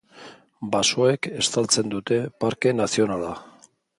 [0.75, 3.33] Basoek estaltzen dute Parke Nazionala.